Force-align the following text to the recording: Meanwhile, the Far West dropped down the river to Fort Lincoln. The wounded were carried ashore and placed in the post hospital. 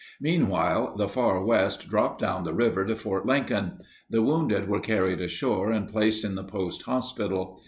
Meanwhile, 0.19 0.95
the 0.97 1.07
Far 1.07 1.43
West 1.45 1.87
dropped 1.87 2.21
down 2.23 2.43
the 2.43 2.55
river 2.55 2.83
to 2.87 2.95
Fort 2.95 3.27
Lincoln. 3.27 3.77
The 4.09 4.23
wounded 4.23 4.67
were 4.67 4.79
carried 4.79 5.21
ashore 5.21 5.71
and 5.71 5.87
placed 5.87 6.25
in 6.25 6.33
the 6.33 6.43
post 6.43 6.81
hospital. 6.81 7.59